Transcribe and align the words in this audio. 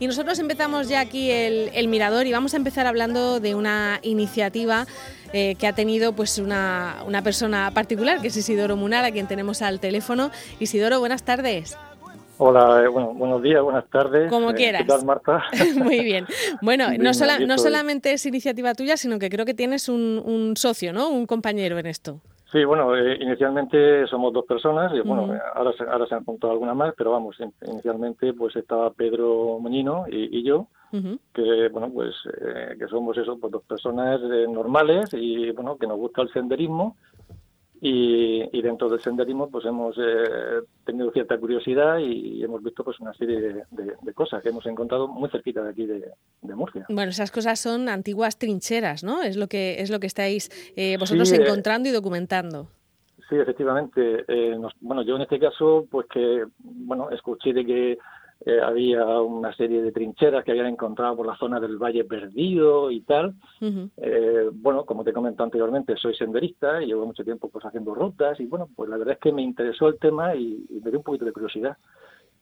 Y 0.00 0.06
nosotros 0.06 0.38
empezamos 0.38 0.88
ya 0.88 1.00
aquí 1.00 1.30
el, 1.30 1.88
Mirador 1.88 2.26
y 2.26 2.32
vamos 2.32 2.54
a 2.54 2.56
empezar 2.56 2.86
hablando 2.86 3.38
de 3.38 3.54
una 3.54 4.00
iniciativa 4.02 4.86
eh, 5.34 5.56
que 5.56 5.66
ha 5.66 5.74
tenido 5.74 6.14
pues 6.14 6.38
una, 6.38 7.02
una 7.06 7.20
persona 7.22 7.70
particular, 7.74 8.18
que 8.22 8.28
es 8.28 8.36
Isidoro 8.36 8.76
Munar, 8.76 9.04
a 9.04 9.10
quien 9.10 9.26
tenemos 9.26 9.60
al 9.60 9.78
teléfono. 9.78 10.30
Isidoro, 10.58 11.00
buenas 11.00 11.22
tardes. 11.22 11.76
Hola, 12.38 12.82
eh, 12.82 12.88
bueno, 12.88 13.12
buenos 13.12 13.42
días, 13.42 13.62
buenas 13.62 13.84
tardes. 13.90 14.30
Como 14.30 14.52
eh, 14.52 14.54
quieras. 14.54 14.82
¿Qué 14.82 14.88
tal, 14.88 15.04
Marta? 15.04 15.44
Muy 15.76 16.02
bien. 16.02 16.24
Bueno, 16.62 16.86
no, 16.98 17.10
no 17.46 17.58
solamente 17.58 18.14
es 18.14 18.24
iniciativa 18.24 18.72
tuya, 18.72 18.96
sino 18.96 19.18
que 19.18 19.28
creo 19.28 19.44
que 19.44 19.52
tienes 19.52 19.90
un, 19.90 20.22
un 20.24 20.56
socio, 20.56 20.94
¿no? 20.94 21.10
Un 21.10 21.26
compañero 21.26 21.78
en 21.78 21.84
esto. 21.84 22.22
Sí, 22.50 22.64
bueno, 22.64 22.96
eh, 22.96 23.16
inicialmente 23.20 24.06
somos 24.08 24.32
dos 24.32 24.44
personas, 24.44 24.92
y 24.92 25.00
bueno, 25.00 25.32
ahora, 25.54 25.72
se, 25.72 25.84
ahora 25.84 26.06
se 26.06 26.16
han 26.16 26.24
juntado 26.24 26.52
algunas 26.52 26.74
más, 26.74 26.94
pero 26.96 27.12
vamos, 27.12 27.36
inicialmente 27.64 28.32
pues 28.32 28.56
estaba 28.56 28.90
Pedro 28.90 29.58
Moñino 29.60 30.04
y, 30.08 30.42
yo, 30.42 30.66
que 31.32 31.68
bueno, 31.68 31.90
pues 31.94 32.12
que 32.76 32.88
somos 32.88 33.16
eso, 33.16 33.38
pues 33.38 33.52
dos 33.52 33.62
personas 33.62 34.20
normales 34.48 35.10
y 35.12 35.52
bueno, 35.52 35.76
que 35.76 35.86
nos 35.86 35.98
gusta 35.98 36.22
el 36.22 36.32
senderismo 36.32 36.96
y, 37.80 38.62
dentro 38.62 38.88
del 38.90 39.00
senderismo 39.00 39.50
pues 39.50 39.64
hemos 39.64 39.96
eh, 39.98 40.60
tenido 40.84 41.10
cierta 41.12 41.38
curiosidad 41.38 41.98
y, 41.98 42.42
hemos 42.42 42.62
visto 42.62 42.84
pues 42.84 43.00
una 43.00 43.14
serie 43.14 43.64
de, 43.70 44.14
cosas 44.14 44.42
que 44.42 44.50
hemos 44.50 44.66
encontrado 44.66 45.08
muy 45.08 45.30
cerquita 45.30 45.62
de 45.62 45.70
aquí 45.70 45.86
de, 45.86 46.04
Murcia. 46.42 46.84
Bueno, 46.88 47.10
esas 47.10 47.30
cosas 47.30 47.58
son 47.58 47.88
antiguas 47.88 48.38
trincheras, 48.38 49.02
¿no? 49.02 49.22
Es 49.22 49.36
lo 49.36 49.46
que 49.46 49.80
es 49.80 49.90
lo 49.90 50.00
que 50.00 50.06
estáis 50.08 50.50
eh, 50.76 50.96
vosotros 50.98 51.32
eh, 51.32 51.36
encontrando 51.36 51.88
y 51.88 51.92
documentando. 51.92 52.68
Sí, 53.28 53.36
efectivamente. 53.36 54.24
bueno, 54.80 55.02
yo 55.02 55.16
en 55.16 55.22
este 55.22 55.38
caso 55.38 55.86
pues 55.90 56.06
que 56.08 56.44
bueno 56.58 57.10
escuché 57.10 57.52
de 57.52 57.64
que 57.64 57.98
eh, 58.46 58.58
había 58.62 59.04
una 59.04 59.54
serie 59.54 59.82
de 59.82 59.92
trincheras 59.92 60.44
que 60.44 60.52
habían 60.52 60.66
encontrado 60.66 61.16
por 61.16 61.26
la 61.26 61.36
zona 61.36 61.60
del 61.60 61.76
Valle 61.76 62.04
Perdido 62.04 62.90
y 62.90 63.02
tal. 63.02 63.34
eh, 63.60 64.48
bueno, 64.52 64.84
como 64.86 65.04
te 65.04 65.12
comenté 65.12 65.42
anteriormente, 65.42 65.94
soy 65.96 66.14
senderista 66.14 66.82
y 66.82 66.86
llevo 66.86 67.04
mucho 67.04 67.22
tiempo 67.22 67.50
pues 67.50 67.66
haciendo 67.66 67.94
rutas 67.94 68.40
y 68.40 68.46
bueno, 68.46 68.68
pues 68.74 68.88
la 68.88 68.96
verdad 68.96 69.14
es 69.14 69.20
que 69.20 69.32
me 69.32 69.42
interesó 69.42 69.88
el 69.88 69.98
tema 69.98 70.34
y, 70.34 70.66
me 70.82 70.90
dio 70.90 71.00
un 71.00 71.04
poquito 71.04 71.26
de 71.26 71.32
curiosidad. 71.32 71.76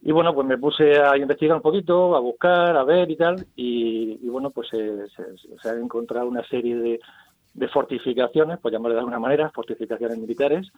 Y 0.00 0.12
bueno, 0.12 0.32
pues 0.32 0.46
me 0.46 0.56
puse 0.56 1.00
a 1.00 1.16
investigar 1.16 1.56
un 1.56 1.62
poquito, 1.62 2.14
a 2.14 2.20
buscar, 2.20 2.76
a 2.76 2.84
ver 2.84 3.10
y 3.10 3.16
tal, 3.16 3.44
y, 3.56 4.28
bueno, 4.28 4.50
pues 4.50 4.68
se, 4.68 5.08
se, 5.08 5.68
ha 5.68 5.74
encontrado 5.74 6.28
una 6.28 6.46
serie 6.46 6.76
de, 6.76 7.00
de 7.54 7.68
fortificaciones, 7.68 8.60
por 8.60 8.70
llamarle 8.70 8.94
de 8.94 9.00
alguna 9.00 9.18
manera, 9.18 9.50
fortificaciones 9.50 10.16
militares, 10.16 10.70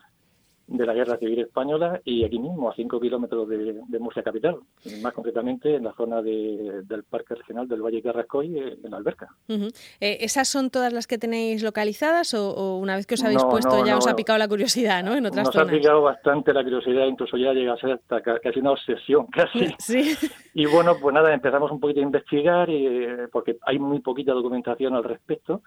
de 0.70 0.86
la 0.86 0.94
Guerra 0.94 1.18
Civil 1.18 1.40
Española 1.40 2.00
y 2.04 2.24
aquí 2.24 2.38
mismo, 2.38 2.70
a 2.70 2.74
5 2.74 3.00
kilómetros 3.00 3.48
de, 3.48 3.98
Murcia 3.98 4.22
Capital, 4.22 4.56
más 5.02 5.12
concretamente 5.12 5.74
en 5.74 5.84
la 5.84 5.92
zona 5.92 6.22
del 6.22 7.04
Parque 7.10 7.34
Regional 7.34 7.68
del 7.68 7.82
Valle 7.82 8.00
Carrascoy, 8.00 8.56
eh, 8.56 8.78
en 8.82 8.91
la 8.91 8.96
Alberca. 8.96 9.28
Eh, 9.48 10.18
¿Esas 10.20 10.48
son 10.48 10.70
todas 10.70 10.92
las 10.92 11.06
que 11.06 11.18
tenéis 11.18 11.62
localizadas 11.62 12.34
o, 12.34 12.78
una 12.78 12.96
vez 12.96 13.06
que 13.06 13.14
os 13.14 13.24
habéis 13.24 13.44
puesto 13.44 13.84
ya 13.84 13.96
os 13.98 14.06
ha 14.06 14.14
picado 14.14 14.38
la 14.38 14.48
curiosidad 14.48 15.02
¿no? 15.02 15.14
en 15.14 15.26
otras 15.26 15.46
Nos 15.46 15.54
zonas? 15.54 15.68
ha 15.68 15.72
picado 15.72 16.02
bastante 16.02 16.54
la 16.54 16.62
curiosidad, 16.62 17.06
incluso 17.06 17.36
ya 17.36 17.52
llega 17.52 17.74
a 17.74 17.76
ser 17.76 17.92
hasta 17.92 18.22
casi 18.22 18.60
una 18.60 18.72
obsesión, 18.72 19.26
casi. 19.32 19.66
Sí. 19.80 20.14
Y 20.54 20.66
bueno, 20.66 20.96
pues 21.00 21.14
nada, 21.14 21.32
empezamos 21.34 21.70
un 21.70 21.80
poquito 21.80 22.00
a 22.00 22.04
investigar 22.04 22.70
y, 22.70 22.86
eh, 22.86 23.28
porque 23.32 23.56
hay 23.62 23.78
muy 23.78 24.00
poquita 24.00 24.32
documentación 24.32 24.94
al 24.94 25.04
respecto 25.04 25.62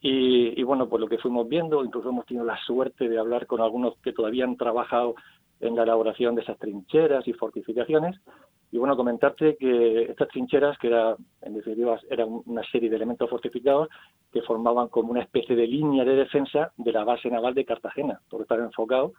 y, 0.00 0.58
y 0.58 0.62
bueno, 0.62 0.88
pues 0.88 1.00
lo 1.00 1.08
que 1.08 1.18
fuimos 1.18 1.48
viendo, 1.48 1.84
incluso 1.84 2.08
hemos 2.08 2.24
tenido 2.26 2.44
la 2.44 2.58
suerte 2.64 3.08
de 3.08 3.18
hablar 3.18 3.46
con 3.46 3.60
algunos 3.60 3.96
que 4.02 4.12
todavía 4.12 4.45
han 4.46 4.56
trabajado 4.56 5.14
en 5.60 5.76
la 5.76 5.82
elaboración 5.82 6.34
de 6.34 6.42
esas 6.42 6.58
trincheras 6.58 7.26
y 7.26 7.32
fortificaciones. 7.32 8.16
Y 8.72 8.78
bueno, 8.78 8.96
comentarte 8.96 9.56
que 9.56 10.02
estas 10.04 10.28
trincheras, 10.28 10.76
que 10.78 10.88
era, 10.88 11.16
en 11.42 11.54
definitiva 11.54 11.98
eran 12.10 12.42
una 12.46 12.62
serie 12.70 12.90
de 12.90 12.96
elementos 12.96 13.30
fortificados 13.30 13.88
que 14.32 14.42
formaban 14.42 14.88
como 14.88 15.12
una 15.12 15.22
especie 15.22 15.54
de 15.54 15.66
línea 15.66 16.04
de 16.04 16.16
defensa 16.16 16.72
de 16.76 16.92
la 16.92 17.04
base 17.04 17.30
naval 17.30 17.54
de 17.54 17.64
Cartagena, 17.64 18.20
todo 18.28 18.42
estaba 18.42 18.64
enfocado, 18.64 19.12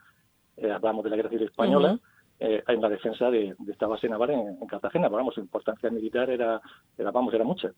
eh, 0.57 0.71
hablamos 0.71 1.03
de 1.03 1.09
la 1.09 1.15
Guerra 1.15 1.29
Civil 1.29 1.47
Española, 1.47 1.99
eh, 2.39 2.63
en 2.67 2.81
la 2.81 2.89
defensa 2.89 3.31
de, 3.31 3.55
esta 3.67 3.87
base 3.87 4.07
naval 4.07 4.29
en, 4.29 4.67
Cartagena. 4.67 5.09
vamos, 5.09 5.33
su 5.33 5.41
importancia 5.41 5.89
militar 5.89 6.29
era, 6.29 6.61
era, 6.95 7.09
vamos, 7.09 7.33
era 7.33 7.43
mucha. 7.43 7.71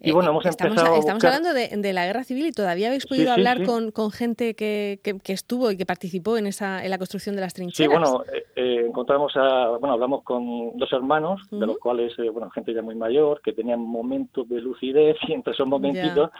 Y 0.00 0.12
bueno, 0.12 0.30
hemos 0.30 0.46
estamos, 0.46 0.76
empezado... 0.76 0.98
Estamos 1.00 1.24
hablando 1.24 1.52
de, 1.52 1.92
la 1.92 2.06
guerra 2.06 2.22
civil 2.22 2.46
y 2.46 2.52
todavía 2.52 2.88
habéis 2.88 3.06
podido 3.06 3.32
hablar 3.32 3.64
Con, 3.64 3.90
con, 3.90 4.12
gente 4.12 4.54
que, 4.54 5.00
que, 5.02 5.32
estuvo 5.32 5.70
y 5.70 5.76
que 5.76 5.84
participó 5.84 6.36
en 6.36 6.46
esa 6.46 6.84
en 6.84 6.90
la 6.90 6.98
construcción 6.98 7.34
de 7.34 7.40
las 7.40 7.54
trincheras. 7.54 7.92
Sí, 7.92 7.98
bueno, 7.98 8.24
eh, 8.32 8.44
eh, 8.54 8.84
encontramos 8.86 9.32
a, 9.36 9.76
bueno, 9.78 9.94
hablamos 9.94 10.22
con 10.22 10.76
dos 10.76 10.92
hermanos, 10.92 11.40
de 11.50 11.66
los 11.66 11.78
cuales, 11.78 12.12
bueno, 12.32 12.50
gente 12.50 12.72
ya 12.72 12.82
muy 12.82 12.94
mayor, 12.94 13.40
que 13.42 13.52
tenían 13.52 13.80
momentos 13.80 14.48
de 14.48 14.60
lucidez 14.60 15.16
y 15.26 15.32
entre 15.32 15.54
esos 15.54 15.66
momentitos 15.66 16.30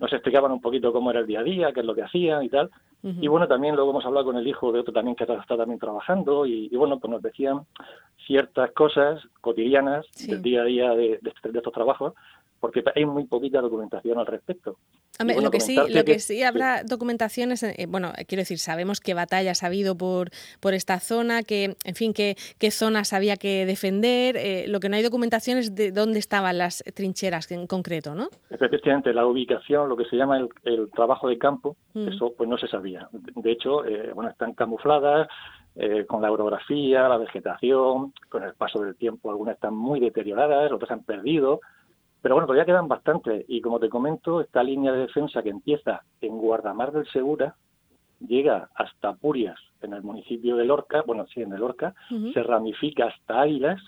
nos 0.00 0.12
explicaban 0.12 0.50
un 0.50 0.60
poquito 0.60 0.92
cómo 0.92 1.10
era 1.10 1.20
el 1.20 1.26
día 1.26 1.40
a 1.40 1.44
día, 1.44 1.72
qué 1.72 1.80
es 1.80 1.86
lo 1.86 1.94
que 1.94 2.02
hacían 2.02 2.42
y 2.42 2.48
tal. 2.48 2.70
Y 3.02 3.28
bueno, 3.28 3.48
también 3.48 3.76
luego 3.76 3.92
hemos 3.92 4.04
hablado 4.04 4.26
con 4.26 4.36
el 4.36 4.46
hijo 4.46 4.72
de 4.72 4.80
otro 4.80 4.92
también 4.92 5.16
que 5.16 5.24
está 5.24 5.56
también 5.56 5.78
trabajando 5.78 6.44
y, 6.44 6.68
bueno, 6.76 6.98
pues 6.98 7.10
nos 7.10 7.22
decían 7.22 7.60
ciertas 8.26 8.72
cosas 8.72 9.22
cotidianas 9.40 10.06
del 10.26 10.42
día 10.42 10.62
a 10.62 10.64
día 10.64 10.90
de, 10.90 11.18
de 11.22 11.58
estos 11.58 11.72
trabajos 11.72 12.12
porque 12.60 12.84
hay 12.94 13.06
muy 13.06 13.24
poquita 13.24 13.60
documentación 13.60 14.18
al 14.18 14.26
respecto. 14.26 14.76
lo 15.18 15.50
que 15.50 15.60
sí, 15.60 15.76
lo 15.76 16.04
que, 16.04 16.18
sí 16.18 16.42
habrá 16.42 16.84
documentaciones, 16.84 17.62
eh, 17.62 17.86
bueno, 17.88 18.12
quiero 18.28 18.42
decir, 18.42 18.58
sabemos 18.58 19.00
qué 19.00 19.14
batallas 19.14 19.62
ha 19.62 19.66
habido 19.66 19.96
por, 19.96 20.30
por 20.60 20.74
esta 20.74 21.00
zona, 21.00 21.42
que, 21.42 21.76
en 21.84 21.94
fin, 21.94 22.12
qué, 22.12 22.36
qué 22.58 22.70
zonas 22.70 23.12
había 23.12 23.36
que 23.36 23.64
defender. 23.64 24.36
Eh, 24.36 24.66
lo 24.68 24.78
que 24.78 24.88
no 24.88 24.96
hay 24.96 25.02
documentación 25.02 25.58
es 25.58 25.74
de 25.74 25.90
dónde 25.90 26.18
estaban 26.18 26.58
las 26.58 26.84
trincheras 26.94 27.50
en 27.50 27.66
concreto, 27.66 28.14
¿no? 28.14 28.28
Efectivamente, 28.50 29.12
la 29.14 29.26
ubicación, 29.26 29.88
lo 29.88 29.96
que 29.96 30.04
se 30.04 30.16
llama 30.16 30.38
el, 30.64 30.90
trabajo 30.90 31.28
de 31.28 31.38
campo, 31.38 31.76
mm. 31.94 32.08
eso 32.08 32.34
pues 32.36 32.48
no 32.48 32.58
se 32.58 32.68
sabía. 32.68 33.08
De 33.12 33.52
hecho, 33.52 33.86
eh, 33.86 34.12
bueno, 34.14 34.30
están 34.30 34.52
camufladas, 34.54 35.28
con 36.08 36.20
la 36.20 36.30
orografía, 36.30 37.08
la 37.08 37.16
vegetación, 37.16 38.12
con 38.28 38.42
el 38.42 38.52
paso 38.54 38.82
del 38.82 38.96
tiempo 38.96 39.30
algunas 39.30 39.54
están 39.54 39.74
muy 39.74 40.00
deterioradas, 40.00 40.70
otras 40.72 40.90
han 40.90 41.04
perdido, 41.04 41.60
pero 42.22 42.34
bueno, 42.34 42.46
todavía 42.46 42.66
quedan 42.66 42.88
bastantes. 42.88 43.44
Y 43.48 43.60
como 43.60 43.78
te 43.78 43.88
comento, 43.88 44.40
esta 44.40 44.62
línea 44.62 44.92
de 44.92 45.00
defensa 45.00 45.42
que 45.42 45.50
empieza 45.50 46.02
en 46.20 46.38
Guardamar 46.38 46.92
del 46.92 47.06
Segura 47.08 47.56
llega 48.20 48.68
hasta 48.74 49.14
Purias, 49.14 49.58
en 49.80 49.94
el 49.94 50.02
municipio 50.02 50.56
de 50.56 50.64
Lorca, 50.64 51.02
bueno, 51.06 51.26
sí, 51.32 51.40
en 51.40 51.52
el 51.52 51.60
Lorca, 51.60 51.94
se 52.34 52.42
ramifica 52.42 53.06
hasta 53.06 53.40
Águilas, 53.40 53.80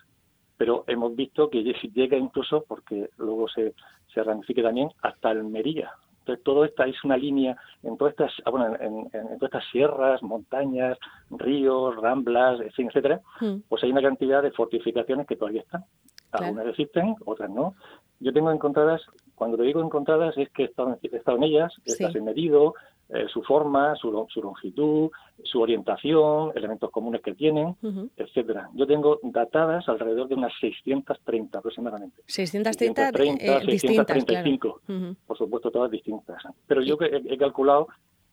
pero 0.57 0.85
hemos 0.87 1.15
visto 1.15 1.51
que 1.51 1.63
llega 1.63 2.17
incluso, 2.17 2.65
porque 2.67 3.11
luego 3.19 3.49
se, 3.49 3.75
se 4.15 4.23
ramifica 4.23 4.63
también, 4.63 4.91
hasta 5.03 5.31
Almería. 5.31 5.93
Entonces, 6.21 6.45
todo 6.45 6.65
esta 6.65 6.87
es 6.87 7.03
una 7.03 7.17
línea 7.17 7.57
en 7.83 7.97
todas 7.97 8.13
estas, 8.13 8.33
ah, 8.45 8.51
bueno, 8.51 8.77
en, 8.79 9.11
todas 9.11 9.43
estas 9.43 9.65
sierras, 9.73 10.23
montañas, 10.23 10.97
ríos, 11.31 11.97
ramblas, 11.97 12.61
etcétera, 12.61 13.21
pues 13.69 13.83
hay 13.83 13.91
una 13.91 14.03
cantidad 14.03 14.41
de 14.41 14.53
fortificaciones 14.53 15.27
que 15.27 15.37
todavía 15.37 15.63
están. 15.63 15.85
Algunas 16.31 16.69
existen, 16.69 17.17
otras 17.27 17.51
no. 17.51 17.75
Yo 18.23 18.33
tengo 18.33 18.51
encontradas, 18.51 19.03
cuando 19.35 19.57
te 19.57 19.65
digo 19.65 19.83
encontradas, 19.83 20.37
es 20.39 20.49
que 20.51 20.63
he 20.63 20.67
estado, 20.67 20.97
en 21.37 21.43
ellas, 21.43 21.73
sí. 21.85 22.05
he 22.05 22.21
medido 22.21 22.75
eh, 23.09 23.27
su 23.31 23.43
forma, 23.43 23.95
su, 23.97 24.11
longitud, 24.11 25.11
su 25.43 25.61
orientación, 25.61 26.53
elementos 26.55 26.91
comunes 26.91 27.21
que 27.21 27.35
tienen, 27.35 27.77
etcétera. 28.17 28.71
Yo 28.75 28.87
tengo 28.87 29.19
datadas 29.23 29.87
alrededor 29.89 30.29
de 30.29 30.37
unas 30.37 30.53
630 30.61 31.59
aproximadamente. 31.59 32.23
630, 32.27 33.13
630 33.13 33.45
eh, 33.45 33.79
635, 33.79 34.81
por 35.27 35.37
supuesto 35.37 35.71
todas 35.71 35.91
distintas. 35.91 36.43
Pero 36.67 36.81
yo 36.81 36.97
he, 37.01 37.35
he 37.35 37.37
calculado, 37.37 37.89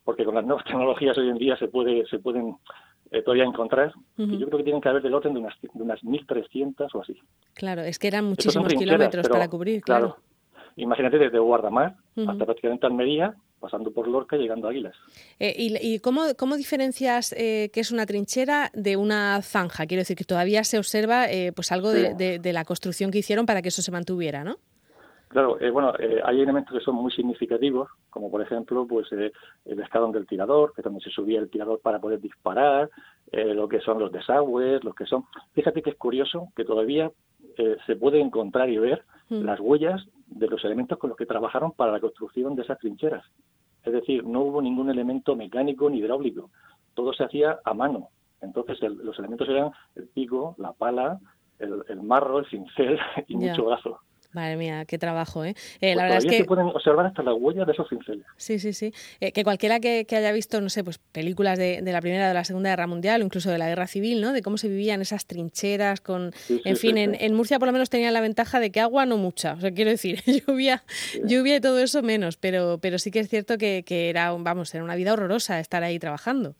porque 0.05 0.23
con 0.23 0.35
las 0.35 0.45
nuevas 0.45 0.63
tecnologías 0.65 1.17
hoy 1.17 1.29
en 1.29 1.37
día 1.37 1.57
se 1.57 1.67
puede 1.67 2.05
se 2.05 2.19
pueden 2.19 2.55
eh, 3.11 3.21
todavía 3.21 3.45
encontrar, 3.45 3.93
yo 4.17 4.45
creo 4.45 4.57
que 4.57 4.63
tienen 4.63 4.81
que 4.81 4.89
haber 4.89 5.01
del 5.01 5.13
orden 5.13 5.33
de 5.33 5.39
unas, 5.39 5.55
de 5.61 5.81
unas 5.81 6.01
1.300 6.03 6.89
o 6.93 7.01
así. 7.01 7.15
Claro, 7.53 7.81
es 7.81 7.97
que 7.97 8.07
eran 8.07 8.25
muchísimos 8.25 8.73
kilómetros 8.73 9.27
para 9.27 9.47
cubrir, 9.47 9.81
claro. 9.81 10.17
Imagínate 10.75 11.17
desde 11.17 11.39
Guardamar 11.39 11.95
hasta 12.15 12.45
prácticamente 12.45 12.85
Almería, 12.85 13.35
pasando 13.59 13.91
por 13.91 14.07
Lorca 14.07 14.37
y 14.37 14.39
llegando 14.39 14.67
a 14.67 14.71
Águilas. 14.71 14.95
Eh, 15.39 15.53
¿Y, 15.57 15.95
y 15.95 15.99
cómo, 15.99 16.21
cómo, 16.37 16.55
diferencias 16.55 17.33
eh, 17.33 17.69
qué 17.73 17.81
es 17.81 17.91
una 17.91 18.05
trinchera 18.05 18.71
de 18.73 18.95
una 18.95 19.41
zanja? 19.41 19.85
Quiero 19.85 20.01
decir 20.01 20.15
que 20.15 20.23
todavía 20.23 20.63
se 20.63 20.77
observa 20.77 21.29
eh, 21.29 21.51
pues 21.53 21.71
algo 21.71 21.89
de, 21.91 22.39
de, 22.39 22.53
la 22.53 22.63
construcción 22.63 23.11
que 23.11 23.17
hicieron 23.17 23.45
para 23.45 23.61
que 23.61 23.69
eso 23.69 23.81
se 23.81 23.91
mantuviera, 23.91 24.43
¿no? 24.43 24.57
Claro, 25.29 25.61
eh, 25.61 25.69
bueno, 25.69 25.93
eh, 25.99 26.19
hay 26.25 26.41
elementos 26.41 26.75
que 26.75 26.83
son 26.83 26.95
muy 26.95 27.11
significativos, 27.11 27.87
como 28.09 28.31
por 28.31 28.41
ejemplo, 28.41 28.87
pues 28.87 29.11
eh, 29.11 29.31
el 29.65 29.79
escalón 29.79 30.11
del 30.11 30.25
tirador, 30.25 30.73
que 30.75 30.81
también 30.81 31.01
se 31.01 31.11
subía 31.11 31.39
el 31.39 31.51
tirador 31.51 31.79
para 31.81 31.99
poder 31.99 32.19
disparar, 32.19 32.89
lo 33.31 33.69
que 33.69 33.79
son 33.79 33.99
los 33.99 34.11
desagües, 34.11 34.83
los 34.83 34.95
que 34.95 35.05
son. 35.05 35.25
Fíjate 35.53 35.83
que 35.83 35.91
es 35.91 35.97
curioso 35.97 36.47
que 36.55 36.65
todavía 36.65 37.11
se 37.85 37.95
puede 37.95 38.19
encontrar 38.19 38.71
y 38.71 38.79
ver 38.79 39.03
mm. 39.29 39.43
las 39.43 39.59
huellas 39.59 40.03
de 40.25 40.47
los 40.47 40.65
elementos 40.65 40.97
con 40.97 41.11
los 41.11 41.17
que 41.17 41.27
trabajaron 41.27 41.73
para 41.73 41.91
la 41.91 41.99
construcción 41.99 42.55
de 42.55 42.63
esas 42.63 42.79
trincheras. 42.79 43.23
Es 43.83 43.93
decir, 43.93 44.25
no 44.25 44.41
hubo 44.41 44.63
ningún 44.63 44.89
elemento 44.89 45.35
mecánico 45.35 45.91
ni 45.91 45.99
hidráulico, 45.99 46.49
todo 46.95 47.13
se 47.13 47.23
hacía 47.23 47.59
a 47.63 47.73
mano. 47.75 48.09
Entonces, 48.41 48.81
los 48.81 49.19
elementos 49.19 49.47
eran 49.47 49.69
el 49.95 50.07
pico, 50.07 50.55
la 50.57 50.73
pala, 50.73 51.19
el, 51.59 52.01
marro, 52.01 52.39
el 52.39 52.47
cincel 52.47 52.97
y 53.27 53.35
mucho 53.35 53.65
brazo. 53.65 53.99
Madre 54.31 54.57
mía, 54.57 54.85
qué 54.85 54.99
trabajo, 54.99 55.43
¿eh? 55.43 55.55
eh 55.81 55.95
la 55.95 56.03
pues 56.03 56.03
verdad 56.03 56.17
es 56.17 56.25
que 56.25 56.37
se 56.37 56.45
pueden 56.45 56.67
observar 56.67 57.07
hasta 57.07 57.23
las 57.23 57.33
huellas 57.39 57.65
de 57.65 57.73
esos 57.73 57.89
cinceles. 57.89 58.25
Sí, 58.37 58.59
sí, 58.59 58.73
sí. 58.73 58.93
Eh, 59.19 59.31
que 59.31 59.43
cualquiera 59.43 59.79
que, 59.79 60.05
haya 60.11 60.31
visto, 60.31 60.61
no 60.61 60.69
sé, 60.69 60.83
pues 60.83 60.99
películas 60.99 61.57
de, 61.57 61.81
la 61.81 61.99
Primera 61.99 62.25
o 62.25 62.27
de 62.27 62.33
la 62.35 62.43
Segunda 62.43 62.69
Guerra 62.69 62.85
Mundial, 62.85 63.21
o 63.21 63.25
incluso 63.25 63.49
de 63.49 63.57
la 63.57 63.67
Guerra 63.67 63.87
Civil, 63.87 64.21
¿no? 64.21 64.31
De 64.31 64.43
cómo 64.43 64.57
se 64.57 64.67
vivían 64.67 65.01
esas 65.01 65.25
trincheras 65.25 65.99
con... 66.01 66.31
en 66.47 66.77
fin, 66.77 66.97
en, 66.97 67.33
Murcia 67.33 67.57
por 67.57 67.67
lo 67.67 67.71
menos 67.71 67.89
tenían 67.89 68.13
la 68.13 68.21
ventaja 68.21 68.59
de 68.59 68.71
que 68.71 68.79
agua 68.79 69.07
no 69.07 69.17
mucha. 69.17 69.53
O 69.53 69.61
sea, 69.61 69.71
quiero 69.71 69.89
decir, 69.89 70.21
lluvia, 70.47 70.83
lluvia 71.23 71.55
y 71.55 71.61
todo 71.61 71.79
eso 71.79 72.03
menos, 72.03 72.37
pero, 72.37 72.77
pero 72.79 72.99
sí 72.99 73.09
que 73.09 73.19
es 73.19 73.29
cierto 73.29 73.57
que, 73.57 73.83
que 73.83 74.09
era, 74.09 74.31
vamos, 74.31 74.73
era 74.75 74.83
una 74.83 74.95
vida 74.95 75.13
horrorosa 75.13 75.59
estar 75.59 75.83
ahí 75.83 75.97
trabajando. 75.97 76.55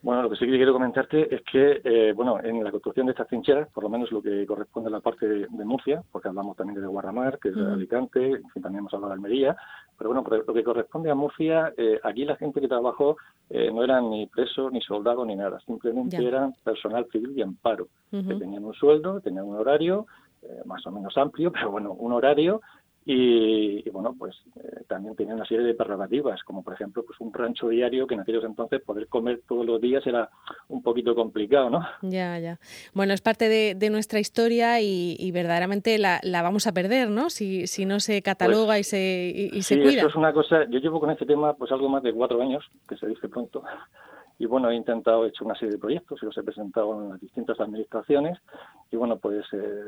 Bueno, 0.00 0.22
lo 0.22 0.30
que 0.30 0.36
sí 0.36 0.46
que 0.46 0.56
quiero 0.56 0.72
comentarte 0.72 1.34
es 1.34 1.42
que, 1.42 1.80
eh, 1.82 2.12
bueno, 2.12 2.38
en 2.42 2.62
la 2.62 2.70
construcción 2.70 3.06
de 3.06 3.12
estas 3.12 3.26
trincheras, 3.26 3.68
por 3.70 3.82
lo 3.82 3.88
menos 3.88 4.12
lo 4.12 4.22
que 4.22 4.46
corresponde 4.46 4.88
a 4.88 4.92
la 4.92 5.00
parte 5.00 5.26
de, 5.26 5.64
Murcia, 5.64 6.02
porque 6.12 6.28
hablamos 6.28 6.56
también 6.56 6.80
de 6.80 6.86
Guarramar, 6.86 7.40
que 7.40 7.48
es 7.48 7.56
de 7.56 7.72
Alicante, 7.72 8.26
en 8.26 8.48
fin, 8.50 8.62
también 8.62 8.80
hemos 8.80 8.94
hablado 8.94 9.08
de 9.08 9.14
Almería, 9.14 9.56
pero 9.98 10.10
bueno, 10.10 10.24
lo 10.46 10.54
que 10.54 10.62
corresponde 10.62 11.10
a 11.10 11.16
Murcia, 11.16 11.72
eh, 11.76 11.98
aquí 12.04 12.24
la 12.24 12.36
gente 12.36 12.60
que 12.60 12.68
trabajó 12.68 13.16
eh, 13.50 13.72
no 13.72 13.82
eran 13.82 14.08
ni 14.08 14.28
presos, 14.28 14.72
ni 14.72 14.80
soldados, 14.80 15.26
ni 15.26 15.34
nada, 15.34 15.58
simplemente 15.60 16.24
eran 16.24 16.54
personal 16.62 17.06
civil 17.10 17.32
y 17.36 17.42
amparo, 17.42 17.88
que 18.10 18.34
tenían 18.36 18.64
un 18.64 18.74
sueldo, 18.74 19.20
tenían 19.20 19.46
un 19.46 19.56
horario, 19.56 20.06
más 20.66 20.86
o 20.86 20.92
menos 20.92 21.18
amplio, 21.18 21.50
pero 21.52 21.72
bueno, 21.72 21.92
un 21.92 22.12
horario 22.12 22.60
y, 23.10 23.88
bueno, 23.88 24.14
pues 24.18 24.36
eh, 24.56 24.82
también 24.86 25.16
tenía 25.16 25.34
una 25.34 25.46
serie 25.46 25.64
de 25.64 25.72
prerrogativas, 25.72 26.42
como 26.42 26.62
por 26.62 26.74
ejemplo 26.74 27.02
pues 27.06 27.18
un 27.20 27.32
rancho 27.32 27.70
diario 27.70 28.06
que 28.06 28.12
en 28.12 28.20
aquellos 28.20 28.44
entonces 28.44 28.82
poder 28.82 29.08
comer 29.08 29.40
todos 29.48 29.64
los 29.64 29.80
días 29.80 30.06
era 30.06 30.28
un 30.68 30.82
poquito 30.82 31.14
complicado, 31.14 31.70
¿no? 31.70 31.80
Ya, 32.02 32.38
ya. 32.38 32.58
Bueno, 32.92 33.14
es 33.14 33.22
parte 33.22 33.48
de, 33.48 33.88
nuestra 33.88 34.20
historia 34.20 34.82
y, 34.82 35.30
verdaderamente 35.32 35.96
la, 35.96 36.20
vamos 36.42 36.66
a 36.66 36.72
perder, 36.72 37.08
¿no? 37.08 37.30
Si, 37.30 37.66
si 37.66 37.86
no 37.86 37.98
se 37.98 38.20
cataloga 38.20 38.78
y 38.78 38.84
se, 38.84 39.50
y, 39.54 39.62
se 39.62 39.80
cuida. 39.80 40.00
Eso 40.00 40.08
es 40.08 40.14
una 40.14 40.34
cosa, 40.34 40.68
yo 40.68 40.78
llevo 40.78 41.00
con 41.00 41.10
este 41.10 41.24
tema 41.24 41.54
pues 41.54 41.72
algo 41.72 41.88
más 41.88 42.02
de 42.02 42.12
cuatro 42.12 42.42
años, 42.42 42.62
que 42.86 42.98
se 42.98 43.06
dice 43.06 43.26
pronto. 43.30 43.62
Y 44.38 44.46
bueno, 44.46 44.70
he 44.70 44.76
intentado, 44.76 45.24
he 45.24 45.28
hecho 45.28 45.44
una 45.44 45.56
serie 45.56 45.72
de 45.72 45.80
proyectos 45.80 46.22
y 46.22 46.26
los 46.26 46.36
he 46.38 46.42
presentado 46.44 47.02
en 47.02 47.08
las 47.10 47.20
distintas 47.20 47.58
administraciones. 47.58 48.38
Y 48.90 48.96
bueno, 48.96 49.18
pues 49.18 49.44
eh, 49.52 49.84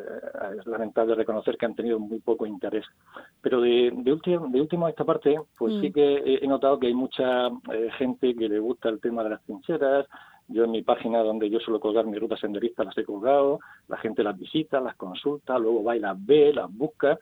es 0.58 0.66
lamentable 0.66 1.14
reconocer 1.14 1.56
que 1.56 1.66
han 1.66 1.76
tenido 1.76 2.00
muy 2.00 2.18
poco 2.18 2.46
interés. 2.46 2.84
Pero 3.40 3.60
de, 3.60 3.92
de, 3.94 4.12
último, 4.12 4.48
de 4.48 4.60
último 4.60 4.86
a 4.86 4.90
esta 4.90 5.04
parte, 5.04 5.36
pues 5.56 5.74
sí 5.80 5.90
mm. 5.90 5.92
que 5.92 6.38
he, 6.42 6.46
notado 6.48 6.80
que 6.80 6.88
hay 6.88 6.94
mucha 6.94 7.46
eh, 7.72 7.90
gente 7.96 8.34
que 8.34 8.48
le 8.48 8.58
gusta 8.58 8.88
el 8.88 9.00
tema 9.00 9.22
de 9.22 9.30
las 9.30 9.42
trincheras. 9.42 10.06
Yo 10.48 10.64
en 10.64 10.72
mi 10.72 10.82
página 10.82 11.20
donde 11.20 11.48
yo 11.48 11.60
suelo 11.60 11.78
colgar 11.78 12.06
mis 12.06 12.18
rutas 12.18 12.40
senderistas 12.40 12.86
las 12.86 12.98
he 12.98 13.04
colgado, 13.04 13.60
la 13.86 13.98
gente 13.98 14.24
las 14.24 14.36
visita, 14.36 14.80
las 14.80 14.96
consulta, 14.96 15.56
luego 15.60 15.84
va 15.84 15.96
y 15.96 16.00
las 16.00 16.26
ve, 16.26 16.52
las 16.52 16.68
busca 16.72 17.20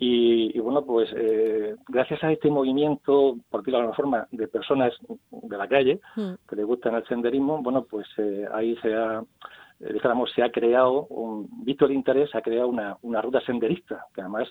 y, 0.00 0.56
bueno, 0.60 0.84
pues 0.84 1.10
eh, 1.16 1.74
gracias 1.88 2.22
a 2.22 2.30
este 2.30 2.48
movimiento, 2.50 3.36
por 3.50 3.60
decirlo 3.60 3.78
de 3.78 3.82
alguna 3.82 3.96
forma, 3.96 4.28
de 4.30 4.46
personas 4.46 4.92
de 5.30 5.56
la 5.56 5.66
calle 5.66 6.00
mm. 6.14 6.34
que 6.48 6.56
les 6.56 6.64
gustan 6.64 6.94
el 6.94 7.04
senderismo, 7.06 7.60
bueno, 7.62 7.84
pues 7.84 8.06
eh, 8.18 8.46
ahí 8.52 8.76
se 8.76 8.94
ha, 8.94 9.24
eh, 9.80 9.92
dijéramos, 9.92 10.30
se 10.32 10.44
ha 10.44 10.52
creado, 10.52 11.06
un, 11.08 11.48
visto 11.64 11.86
el 11.86 11.92
interés, 11.92 12.30
se 12.30 12.38
ha 12.38 12.42
creado 12.42 12.68
una, 12.68 12.96
una 13.02 13.20
ruta 13.20 13.40
senderista 13.40 14.06
que 14.14 14.20
además 14.20 14.48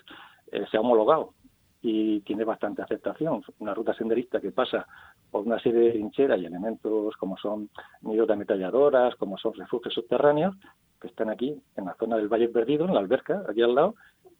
se 0.70 0.76
ha 0.78 0.80
homologado 0.80 1.34
y 1.82 2.20
tiene 2.20 2.44
bastante 2.44 2.82
aceptación. 2.82 3.42
Una 3.58 3.74
ruta 3.74 3.94
senderista 3.94 4.40
que 4.40 4.50
pasa 4.50 4.86
por 5.30 5.46
una 5.46 5.58
serie 5.60 5.80
de 5.80 5.90
trincheras 5.92 6.40
y 6.40 6.46
elementos 6.46 7.16
como 7.16 7.36
son 7.36 7.70
nidos 8.02 8.26
de 8.28 8.34
ametralladoras, 8.34 9.14
como 9.16 9.38
son 9.38 9.54
refugios 9.54 9.94
subterráneos, 9.94 10.54
que 11.00 11.08
están 11.08 11.30
aquí 11.30 11.60
en 11.76 11.84
la 11.84 11.94
zona 11.94 12.16
del 12.16 12.28
Valle 12.28 12.48
Perdido, 12.48 12.86
en 12.86 12.94
la 12.94 13.00
alberca, 13.00 13.44
aquí 13.48 13.62
al 13.62 13.74
lado, 13.74 13.94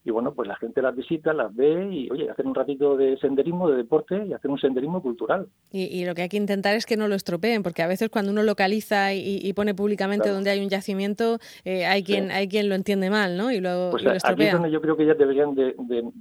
y 0.05 0.11
bueno, 0.11 0.33
pues 0.33 0.49
la 0.49 0.56
gente 0.56 0.81
las 0.81 0.95
visita, 0.95 1.33
las 1.33 1.55
ve 1.55 1.89
y, 1.93 2.11
oye, 2.11 2.31
hacen 2.31 2.47
un 2.47 2.55
ratito 2.55 2.97
de 2.97 3.19
senderismo, 3.19 3.69
de 3.69 3.77
deporte 3.77 4.25
y 4.27 4.33
hacen 4.33 4.50
un 4.50 4.59
senderismo 4.59 5.03
cultural. 5.03 5.49
Y, 5.71 6.05
lo 6.06 6.15
que 6.15 6.23
hay 6.23 6.29
que 6.29 6.37
intentar 6.37 6.75
es 6.77 6.87
que 6.87 6.97
no 6.97 7.09
lo 7.09 7.15
estropeen, 7.15 7.62
porque 7.62 7.83
a 7.83 7.87
veces 7.87 8.09
cuando 8.09 8.33
uno 8.33 8.43
localiza 8.43 9.12
y, 9.12 9.53
pone 9.53 9.75
públicamente 9.75 10.29
donde 10.29 10.50
hay 10.50 10.61
un 10.61 10.69
yacimiento, 10.69 11.39
eh, 11.65 11.85
hay 11.85 12.05
quien 12.05 12.31
hay 12.31 12.49
quien 12.49 12.69
lo 12.69 12.75
entiende 12.75 13.11
mal, 13.11 13.37
¿no? 13.37 13.50
Y 13.50 13.61
lo, 13.61 13.89
pues 13.91 14.05
estropea. 14.05 14.33
Aquí 14.33 14.43
es 14.45 14.53
donde 14.53 14.71
yo 14.71 14.81
creo 14.81 14.97
que 14.97 15.05
ya 15.05 15.15
deberían 15.15 15.55
de, 15.55 15.75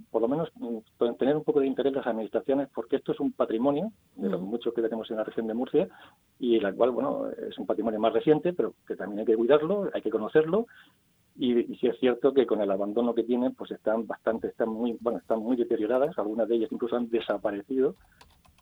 por 0.10 0.22
lo 0.22 0.28
menos, 0.28 0.50
mm, 0.56 1.14
tener 1.20 1.36
un 1.36 1.44
poco 1.44 1.60
de 1.60 1.68
interés 1.68 1.94
las 1.94 2.08
administraciones, 2.08 2.68
porque 2.74 2.96
esto 2.96 3.12
es 3.12 3.20
un 3.20 3.32
patrimonio 3.32 3.92
de 4.16 4.30
los 4.30 4.42
mm. 4.42 4.46
muchos 4.46 4.74
que 4.74 4.82
tenemos 4.82 5.10
en 5.12 5.18
la 5.18 5.24
región 5.24 5.48
de 5.48 5.54
Murcia 5.54 5.88
y 6.40 6.60
la 6.60 6.74
cual, 6.74 6.92
bueno, 6.92 7.28
es 7.30 7.58
un 7.58 7.66
patrimonio 7.66 8.00
más 8.00 8.14
reciente, 8.14 8.54
pero 8.54 8.74
que 8.88 8.96
también 8.96 9.20
hay 9.20 9.26
que 9.26 9.36
cuidarlo, 9.36 9.90
hay 9.94 10.02
que 10.02 10.10
conocerlo 10.10 10.66
y, 11.38 11.72
y 11.72 11.78
sí 11.78 11.88
es 11.88 11.98
cierto 12.00 12.34
que 12.34 12.46
con 12.46 12.62
el 12.62 12.72
abandono 12.72 13.14
que 13.14 13.24
tienen, 13.24 13.54
pues 13.54 13.72
están 13.72 14.08
bastante, 14.08 14.48
están 14.48 14.70
muy, 14.70 14.98
bueno, 15.00 15.20
están 15.20 15.40
muy 15.40 15.56
deterioradas, 15.56 16.18
algunas 16.18 16.48
de 16.48 16.56
ellas 16.56 16.72
incluso 16.72 16.96
han 16.96 17.10
desaparecido, 17.10 17.96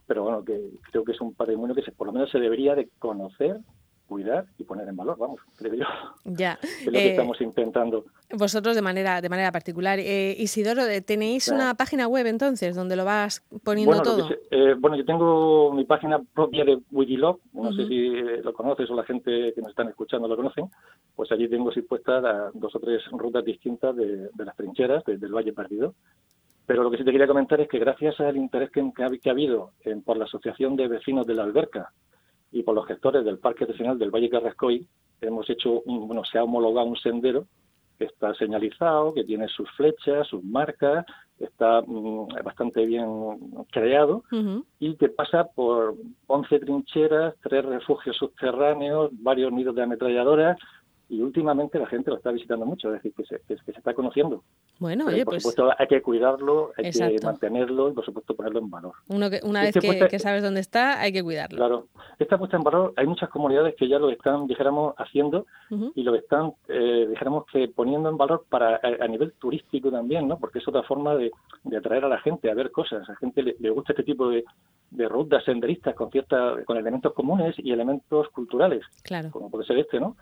pero 0.07 0.23
bueno, 0.23 0.43
que 0.43 0.71
creo 0.91 1.03
que 1.03 1.13
es 1.13 1.21
un 1.21 1.33
patrimonio 1.33 1.75
que 1.75 1.81
se, 1.81 1.91
por 1.91 2.07
lo 2.07 2.13
menos 2.13 2.29
se 2.29 2.39
debería 2.39 2.75
de 2.75 2.89
conocer 2.99 3.59
cuidar 4.07 4.45
y 4.57 4.63
poner 4.63 4.87
en 4.87 4.95
valor, 4.95 5.17
vamos, 5.17 5.39
creo 5.57 5.73
yo. 5.73 5.85
Ya. 6.23 6.59
Es 6.79 6.85
lo 6.85 6.91
que 6.91 7.07
eh, 7.07 7.09
estamos 7.11 7.39
intentando. 7.41 8.05
Vosotros 8.31 8.75
de 8.75 8.81
manera 8.81 9.21
de 9.21 9.29
manera 9.29 9.51
particular. 9.51 9.99
Eh, 9.99 10.35
Isidoro, 10.37 10.83
¿tenéis 11.05 11.47
una 11.47 11.73
página 11.75 12.07
web 12.07 12.27
entonces 12.27 12.75
donde 12.75 12.95
lo 12.95 13.05
vas 13.05 13.43
poniendo 13.63 14.01
todo? 14.01 14.29
Eh, 14.51 14.75
bueno, 14.77 14.95
yo 14.95 15.05
tengo 15.05 15.73
mi 15.73 15.85
página 15.85 16.19
propia 16.33 16.65
de 16.65 16.79
Wikilog, 16.91 17.39
no 17.53 17.73
sé 17.73 17.87
si 17.87 18.09
lo 18.09 18.53
conoces 18.53 18.89
o 18.89 18.95
la 18.95 19.03
gente 19.03 19.53
que 19.53 19.61
nos 19.61 19.69
están 19.69 19.89
escuchando 19.89 20.27
lo 20.27 20.35
conocen, 20.35 20.69
pues 21.15 21.31
allí 21.31 21.47
tengo 21.47 21.71
expuestas 21.71 22.51
dos 22.53 22.75
o 22.75 22.79
tres 22.79 23.01
rutas 23.11 23.43
distintas 23.43 23.95
de, 23.95 24.29
las 24.37 24.55
trincheras 24.55 25.03
del 25.05 25.33
Valle 25.33 25.53
Perdido. 25.53 25.95
Pero 26.65 26.81
lo 26.81 26.89
que 26.89 26.97
sí 26.97 27.03
te 27.03 27.11
quería 27.11 27.27
comentar 27.27 27.61
es 27.61 27.69
que 27.69 27.77
gracias 27.77 28.19
al 28.19 28.37
interés 28.37 28.71
que, 28.71 28.81
ha, 28.81 29.09
que 29.09 29.29
ha 29.29 29.33
habido 29.33 29.71
por 30.03 30.17
la 30.17 30.25
Asociación 30.25 30.75
de 30.75 30.87
Vecinos 30.87 31.27
de 31.27 31.35
la 31.35 31.43
Alberca, 31.43 31.91
y 32.55 32.63
por 32.63 32.73
los 32.73 32.87
gestores 32.87 33.25
del 33.25 33.37
Parque 33.37 33.65
Nacional 33.65 33.99
del 33.99 34.11
Valle 34.11 34.29
Carrascoy 34.29 34.87
hemos 35.19 35.49
hecho, 35.49 35.81
un, 35.85 36.07
bueno, 36.07 36.23
se 36.23 36.37
ha 36.37 36.43
homologado 36.43 36.87
un 36.87 36.95
sendero 36.95 37.47
que 37.99 38.05
está 38.05 38.33
señalizado, 38.33 39.13
que 39.13 39.25
tiene 39.25 39.49
sus 39.49 39.69
flechas, 39.71 40.27
sus 40.27 40.41
marcas, 40.41 41.05
está 41.37 41.81
mm, 41.81 42.27
bastante 42.45 42.85
bien 42.85 43.07
creado 43.71 44.23
y 44.79 44.95
que 44.95 45.09
pasa 45.09 45.49
por 45.53 45.95
11 46.27 46.59
trincheras, 46.59 47.35
tres 47.43 47.65
refugios 47.65 48.15
subterráneos, 48.15 49.11
varios 49.11 49.51
nidos 49.51 49.75
de 49.75 49.83
ametralladoras 49.83 50.57
y 51.07 51.21
últimamente 51.21 51.77
la 51.77 51.87
gente 51.87 52.09
lo 52.09 52.17
está 52.17 52.31
visitando 52.31 52.65
mucho, 52.65 52.87
es 52.89 52.95
decir, 52.95 53.13
que 53.13 53.23
se, 53.25 53.41
que, 53.47 53.71
se 53.71 53.77
está 53.77 53.93
conociendo. 53.93 54.43
Bueno, 54.79 55.05
oye, 55.05 55.23
por 55.23 55.33
pues... 55.33 55.43
supuesto 55.43 55.71
hay 55.77 55.87
que 55.87 56.01
cuidarlo, 56.01 56.71
hay 56.77 56.91
que 56.91 57.19
mantenerlo 57.23 57.89
y 57.89 57.93
por 57.93 58.03
supuesto 58.03 58.35
ponerlo 58.35 58.59
en 58.59 58.69
valor. 58.69 58.93
Uno 59.07 59.29
que, 59.29 59.39
una 59.43 59.61
vez 59.61 59.75
que, 59.75 60.19
sabes 60.19 60.43
dónde 60.43 60.61
está, 60.61 60.99
hay 60.99 61.11
que 61.13 61.23
cuidarlo. 61.23 61.57
Claro, 61.57 61.87
esta 62.17 62.37
puesta 62.37 62.57
en 62.57 62.63
valor, 62.63 62.93
hay 62.97 63.05
muchas 63.05 63.29
comunidades 63.29 63.75
que 63.75 63.87
ya 63.87 63.99
lo 63.99 64.09
están, 64.09 64.47
dijéramos, 64.47 64.95
haciendo 64.97 65.45
y 65.93 66.03
lo 66.03 66.15
están, 66.15 66.53
eh, 66.67 67.07
dijéramos 67.09 67.45
que 67.51 67.67
poniendo 67.67 68.09
en 68.09 68.17
valor 68.17 68.45
para 68.49 68.79
a, 68.81 69.07
nivel 69.07 69.33
turístico 69.33 69.91
también, 69.91 70.27
¿no? 70.27 70.39
Porque 70.39 70.59
es 70.59 70.67
otra 70.67 70.83
forma 70.83 71.15
de, 71.15 71.31
atraer 71.77 72.05
a 72.05 72.09
la 72.09 72.19
gente 72.19 72.49
a 72.49 72.53
ver 72.55 72.71
cosas. 72.71 73.07
A 73.07 73.11
la 73.11 73.17
gente 73.17 73.43
le, 73.43 73.69
gusta 73.69 73.93
este 73.93 74.03
tipo 74.03 74.29
de, 74.29 74.43
de 74.91 75.09
rutas 75.09 75.43
senderistas 75.43 75.95
con 75.95 76.11
cierta, 76.11 76.55
con 76.65 76.77
elementos 76.77 77.13
comunes 77.13 77.55
y 77.57 77.71
elementos 77.71 78.29
culturales, 78.29 78.83
claro. 79.03 79.29
como 79.31 79.49
puede 79.49 79.65
ser 79.65 79.77
este, 79.77 79.99
¿no? 79.99 80.15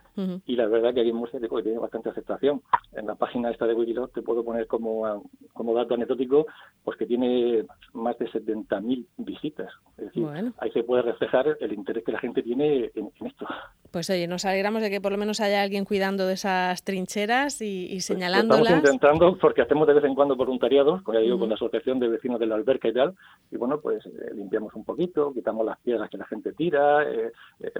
Y 0.45 0.55
la 0.55 0.67
verdad 0.67 0.93
que 0.93 1.01
aquí 1.01 1.09
en 1.09 1.15
Murcia 1.15 1.39
tiene 1.39 1.79
bastante 1.79 2.09
aceptación. 2.09 2.61
En 2.93 3.07
la 3.07 3.15
página 3.15 3.51
esta 3.51 3.65
de 3.65 3.73
Wikilog 3.73 4.11
te 4.11 4.21
puedo 4.21 4.43
poner 4.43 4.67
como, 4.67 5.23
como 5.53 5.73
dato 5.73 5.93
anecdótico 5.93 6.45
pues 6.83 6.97
que 6.97 7.05
tiene 7.05 7.65
más 7.93 8.17
de 8.17 8.27
70.000 8.29 9.05
visitas. 9.17 9.71
Es 9.97 10.05
decir, 10.05 10.27
ahí 10.57 10.71
se 10.71 10.83
puede 10.83 11.03
reflejar 11.03 11.57
el 11.59 11.73
interés 11.73 12.03
que 12.03 12.11
la 12.11 12.19
gente 12.19 12.41
tiene 12.41 12.91
en, 12.95 13.11
esto. 13.25 13.45
Pues 13.93 14.09
oye, 14.09 14.27
nos 14.27 14.43
alegramos 14.43 14.81
de 14.81 14.89
que 14.89 14.99
por 14.99 15.11
lo 15.11 15.19
menos 15.19 15.39
haya 15.39 15.61
alguien 15.61 15.85
cuidando 15.85 16.25
de 16.25 16.33
esas 16.33 16.83
trincheras 16.83 17.61
y, 17.61 17.85
y 17.85 17.89
pues, 17.97 18.05
señalándolas. 18.05 18.63
estamos 18.63 18.85
intentando, 18.85 19.37
porque 19.37 19.61
hacemos 19.61 19.87
de 19.87 19.93
vez 19.93 20.03
en 20.03 20.15
cuando 20.15 20.35
voluntariados, 20.35 21.03
con, 21.03 21.15
digo, 21.21 21.37
con 21.37 21.47
la 21.47 21.53
Asociación 21.53 21.99
de 21.99 22.07
Vecinos 22.07 22.39
de 22.39 22.47
la 22.47 22.55
Alberca 22.55 22.87
y 22.87 22.93
tal, 22.93 23.13
y 23.51 23.57
bueno, 23.57 23.79
pues 23.79 24.03
eh, 24.07 24.31
limpiamos 24.33 24.73
un 24.73 24.83
poquito, 24.83 25.31
quitamos 25.31 25.63
las 25.63 25.77
piedras 25.77 26.09
que 26.09 26.17
la 26.17 26.25
gente 26.25 26.53
tira, 26.53 27.03
eh, 27.03 27.31
eh, 27.59 27.71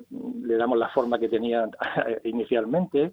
le 0.43 0.55
damos 0.55 0.77
la 0.77 0.89
forma 0.89 1.17
que 1.17 1.29
tenía 1.29 1.67
inicialmente, 2.25 3.11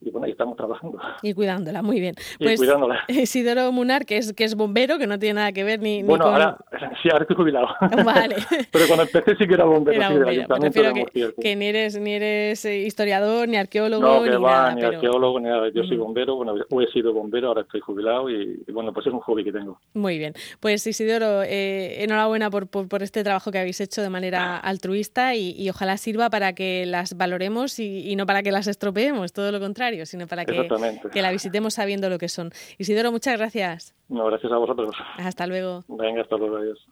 y 0.00 0.10
bueno, 0.10 0.26
ahí 0.26 0.32
estamos 0.32 0.56
trabajando. 0.56 0.98
Y 1.22 1.32
cuidándola, 1.32 1.82
muy 1.82 2.00
bien. 2.00 2.14
Pues, 2.38 2.54
y 2.54 2.56
cuidándola. 2.56 3.04
Isidoro 3.08 3.72
Munar, 3.72 4.04
que 4.04 4.18
es, 4.18 4.32
que 4.34 4.44
es 4.44 4.54
bombero, 4.54 4.98
que 4.98 5.06
no 5.06 5.18
tiene 5.18 5.34
nada 5.34 5.52
que 5.52 5.64
ver 5.64 5.80
ni, 5.80 6.02
bueno, 6.02 6.24
con... 6.24 6.34
ahora, 6.34 6.58
sí, 7.02 7.08
ahora 7.10 7.22
estoy 7.22 7.36
jubilado. 7.36 7.68
Vale. 8.04 8.36
Pero 8.72 8.86
cuando 8.86 9.04
empecé 9.04 9.36
sí 9.36 9.46
que 9.46 9.54
era 9.54 9.64
bombero. 9.64 9.96
Era 9.96 10.10
bombero. 10.48 10.92
que, 10.92 11.34
que, 11.40 11.56
ni 11.56 11.66
eres, 11.66 11.98
ni 11.98 12.12
eres 12.12 12.64
eh, 12.66 12.78
historiador, 12.80 13.48
ni 13.48 13.56
arqueólogo, 13.56 14.02
no, 14.02 14.22
que 14.22 14.30
ni 14.30 14.36
va, 14.36 14.50
nada. 14.50 14.74
Ni 14.74 14.82
arqueólogo, 14.82 15.40
ni 15.40 15.48
nada. 15.48 15.70
Yo 15.70 15.82
soy 15.84 15.96
bombero, 15.96 16.36
bueno, 16.36 16.54
he 16.56 16.92
sido 16.92 17.14
bombero, 17.14 17.48
ahora 17.48 17.62
estoy 17.62 17.80
jubilado 17.80 18.28
y, 18.28 18.62
bueno, 18.72 18.92
pues 18.92 19.06
es 19.06 19.12
un 19.12 19.20
hobby 19.20 19.44
que 19.44 19.52
tengo. 19.52 19.80
Muy 19.94 20.18
bien. 20.18 20.34
Pues 20.60 20.86
Isidoro, 20.86 21.42
eh, 21.42 22.02
enhorabuena 22.04 22.50
por, 22.50 22.68
por, 22.68 23.02
este 23.02 23.24
trabajo 23.24 23.50
que 23.50 23.58
habéis 23.58 23.80
hecho 23.80 24.02
de 24.02 24.10
manera 24.10 24.58
altruista 24.58 25.34
y, 25.34 25.68
ojalá 25.70 25.96
sirva 25.96 26.30
para 26.30 26.54
que 26.54 26.86
las 26.86 27.16
valoremos 27.16 27.78
y, 27.78 28.10
y 28.10 28.16
no 28.16 28.26
para 28.26 28.42
que 28.42 28.52
las 28.52 28.66
estropeemos, 28.66 29.32
todo 29.32 29.50
lo 29.52 29.58
contrario. 29.58 29.85
Contrario, 29.86 30.06
sino 30.06 30.26
para 30.26 30.44
que, 30.44 30.68
que 31.12 31.22
la 31.22 31.30
visitemos 31.30 31.74
sabiendo 31.74 32.08
lo 32.08 32.18
que 32.18 32.28
son. 32.28 32.50
Isidoro, 32.78 33.12
muchas 33.12 33.38
gracias. 33.38 33.94
No, 34.08 34.26
gracias 34.26 34.52
a 34.52 34.56
vosotros. 34.56 34.94
Hasta 35.18 35.46
luego. 35.46 35.84
Venga, 35.88 36.22
hasta 36.22 36.36
luego, 36.36 36.56
adiós. 36.56 36.86